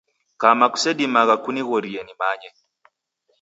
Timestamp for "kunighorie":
1.43-2.01